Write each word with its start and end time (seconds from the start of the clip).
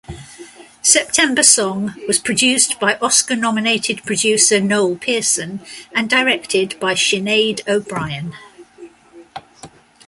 "September 0.81 1.43
Song" 1.43 1.93
was 2.07 2.17
produced 2.17 2.79
by 2.79 2.95
Oscar-nominated 3.03 4.01
producer 4.03 4.59
Noel 4.59 4.95
Pearson 4.95 5.59
and 5.93 6.09
directed 6.09 6.79
by 6.79 6.95
Sinead 6.95 7.61
O'Brien. 7.67 8.33